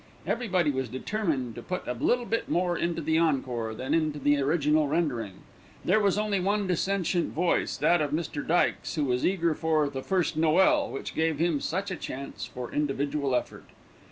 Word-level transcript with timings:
Everybody 0.25 0.71
was 0.71 0.89
determined 0.89 1.53
to 1.53 1.61
put 1.61 1.87
a 1.87 1.93
little 1.93 2.25
bit 2.25 2.49
more 2.49 2.75
into 2.75 3.03
the 3.03 3.19
encore 3.19 3.75
than 3.75 3.93
into 3.93 4.17
the 4.17 4.41
original 4.41 4.87
rendering. 4.87 5.43
There 5.85 5.99
was 5.99 6.17
only 6.17 6.39
one 6.39 6.65
dissentient 6.65 7.33
voice, 7.33 7.77
that 7.77 8.01
of 8.01 8.09
Mr. 8.09 8.41
Dykes, 8.43 8.95
who 8.95 9.05
was 9.05 9.23
eager 9.23 9.53
for 9.53 9.91
"The 9.91 10.01
First 10.01 10.35
Noël," 10.41 10.89
which 10.89 11.13
gave 11.13 11.37
him 11.37 11.59
such 11.59 11.91
a 11.91 11.95
chance 11.95 12.45
for 12.47 12.71
individual 12.73 13.35
effort. 13.35 13.65